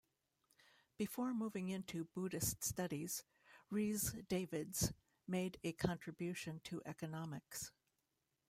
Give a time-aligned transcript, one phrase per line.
[0.97, 3.23] Before moving into Buddhist Studies,
[3.69, 4.93] Rhys Davids
[5.27, 7.71] made a contribution to Economics.